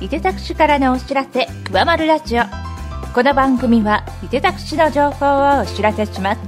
[0.00, 2.44] 伊勢崎市からのお知らせくわまるラジオ。
[3.12, 6.40] この番組は伊勢崎市の情報をお知らせします。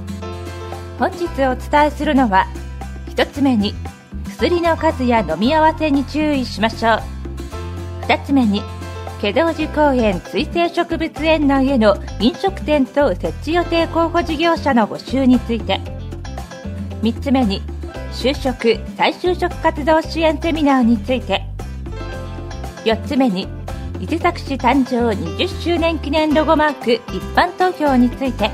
[1.01, 2.47] 本日お伝えするのは
[3.09, 3.75] 1つ目に
[4.29, 7.01] 薬の数や飲み合わせに注意しましょう。
[8.07, 8.63] 2つ目に
[9.21, 15.81] 祁答寺公園水生植物園内への飲食店等設置予定候補事業者の募集について。
[17.03, 17.63] 3つ目に
[18.13, 21.50] 就職再就職活動支援セミナーについて。
[22.85, 23.49] 4つ目に
[24.01, 28.51] 伊勢崎市誕生20周年記念ロゴマーク一般投票について。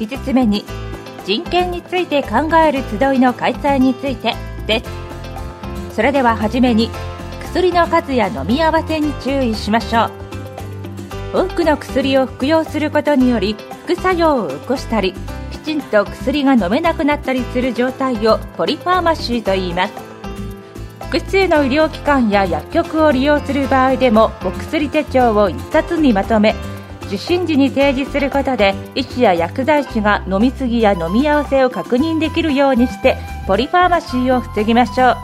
[0.00, 0.64] 5つ目に
[1.24, 4.34] 人権について考える集いの開催について
[4.66, 5.94] です。
[5.94, 6.90] それでははじめに
[7.42, 10.10] 薬の数や飲み合わせに注意しましょう。
[11.32, 15.14] 多くの薬を服用することにより副作用を起こしたり
[15.52, 20.09] きちんと薬が飲めなくなったりする状態をポリファーマシーと言います。
[21.10, 26.54] 複数の医療機関や薬局を利用する場合でもお薬手帳を1冊にまとめ
[27.06, 33.16] 受診時に提示することで医師や薬剤師が飲みすぎや飲み合わせを確認できるようにして
[33.48, 35.16] ポリファーマシーを防ぎましょう。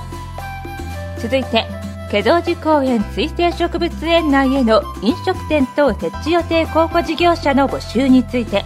[1.21, 1.65] 続いて
[2.11, 8.65] 祁答寺公園水生植物園内への飲食店等設置予定候補事業者の募集について。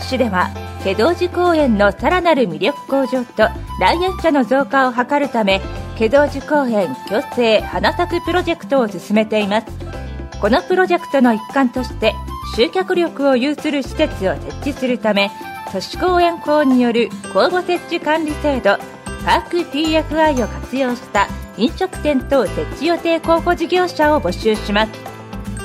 [0.00, 0.50] 市では
[0.82, 5.60] 祁答寺公園のさらなる魅力向上と来園者の増加を図るため
[6.00, 9.66] 祁答寺公園共生花咲くプロジェクトを進めています。
[10.40, 12.14] このプロジェクトの一環として
[12.56, 15.30] 集客力を有する施設を設置するため
[15.70, 18.78] 都市公園法による公募設置管理制度
[19.26, 24.92] パーク PFI を活用した飲食店等設置予定候補事業者を募集します。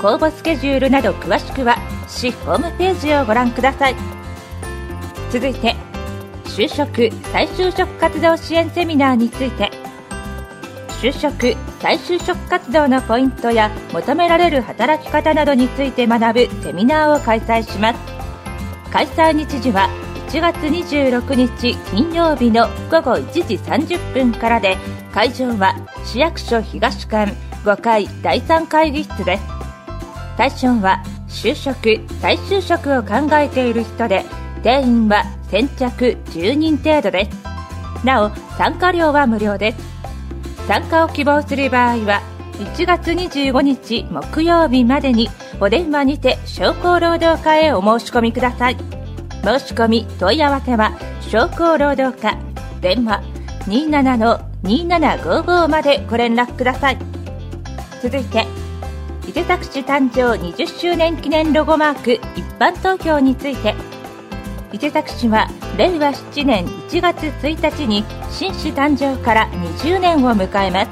[0.01, 1.77] 公募スケジュールなど詳しくは
[2.09, 3.95] 市ホームページをご覧ください。
[5.31, 5.77] 続いて
[6.43, 9.71] 就職再就職活動支援セミナーについて
[11.01, 17.99] 就職再就職活動のポイントや求められる働き方などについて学ぶセミナーを開催します。
[18.91, 19.89] 開催日時は
[20.29, 24.77] 1月26日金曜日の午後1時30分からで
[25.13, 27.33] 会場は市役所東館
[27.63, 29.43] 5階第3会議室です。
[30.37, 34.25] 対象は就職再就職を考えている人で
[34.63, 38.05] 定員は先着10人程度です。
[38.05, 39.94] なお参加料は無料です。
[40.67, 42.21] 参加を希望する場合は
[42.53, 48.77] 1月25日木曜日までにお電話にて商工労働課へお申し込みください。
[49.43, 52.37] 申し込み問い合わせは商工労働課
[52.81, 53.21] 電話
[53.67, 56.97] 27-2755までご連絡ください。
[58.01, 58.47] 続いて
[59.27, 63.75] 伊勢崎市誕生20周年記念ロゴマーク一般投票について
[64.71, 70.91] 伊勢崎市は令和7年1月1日に新市誕生から20年を迎えます。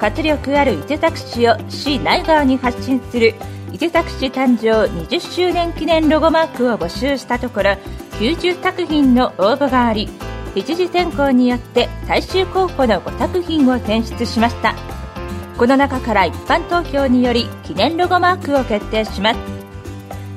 [0.00, 3.34] 活力ある伊勢崎市を市内外に発信する
[3.72, 7.70] 伊勢崎市誕生20周年記念ロゴマークを募集したところ
[8.12, 10.08] 90作品の応募があり
[10.54, 14.74] 一次選考によって最終候補の5作品を選出しました。
[15.58, 19.40] この中から一般投票により記念ロゴマークを決定します。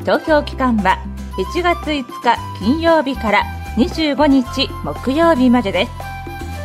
[0.05, 0.99] 投票期間は
[1.37, 3.43] 1月5日金曜日から
[3.77, 5.91] 25日木曜日までです。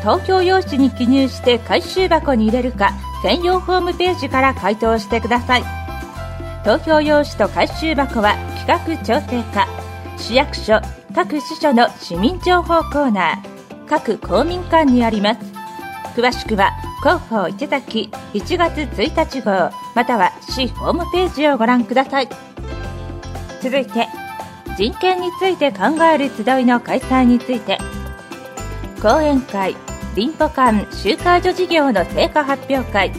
[0.03, 5.65] 投票用紙に記入して回収箱に入れるか専用ホームページから回答してください。
[6.65, 8.35] 投票用紙と回収箱は
[8.67, 9.69] 企画調整課
[10.17, 10.81] 市役所
[11.15, 13.87] 各支所の市民情報コーナー。
[13.87, 15.41] 各公民館にあります。
[16.17, 16.73] 詳しくは
[17.03, 22.29] 広報伊勢崎1月1日号または市ホームページをご覧ください。
[23.61, 24.09] 続いて
[24.77, 27.79] 人権について考える集いの開催について
[29.01, 29.77] 講演会
[30.15, 33.13] 林保館集会所事業の成果発表会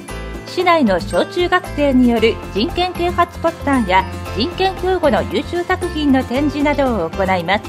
[0.47, 4.05] 市内の小中学生による人権啓発ポスターや
[4.35, 7.63] 人権救護の優秀作品の展示などを行います。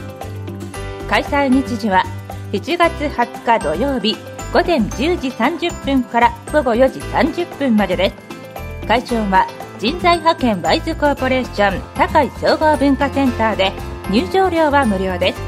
[1.08, 2.04] 開催日時は
[2.52, 4.16] 1月20日土曜日
[4.52, 8.86] 午前10時30分から午後4時30分までです。
[8.86, 9.46] 会場は
[9.84, 13.70] 人材派遣ワイズコーポレーション高い総合文化センターで
[14.10, 15.42] 入場料は無料です。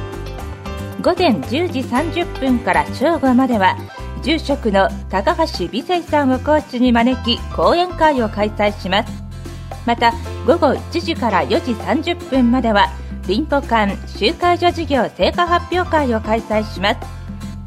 [1.01, 3.79] 午前10時30分から正午までは
[4.23, 9.25] 住職の高橋美生さんをコーチに招き講演会を開催します。
[9.87, 10.13] また
[10.47, 12.89] 午後1時から4時30分までは
[13.25, 16.99] 林保館集会所事業成果発表会を開催します。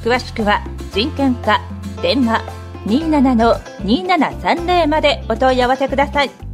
[0.08, 0.62] 詳しくは
[0.92, 1.62] 人権課
[2.04, 2.44] 電話
[2.86, 6.49] 27-2730までお問い合わせください。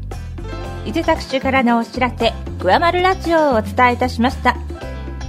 [0.86, 4.56] 伊勢崎市からのお知らせ「グアマルラジオ」をお伝えいたしました。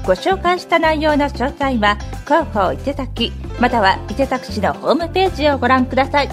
[0.04, 6.28] ご紹介した内容の詳細は広報伊勢崎または伊勢崎市のホームページをご覧ください。